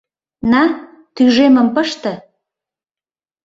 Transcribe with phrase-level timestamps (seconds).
[0.51, 0.63] На,
[1.15, 2.13] тӱжемым пыште.